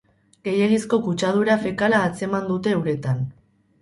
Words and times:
Gehiegizko 0.47 0.97
kutsadura 1.09 1.57
fekala 1.67 2.01
atzeman 2.09 2.49
dute 2.53 2.77
uretan. 2.83 3.23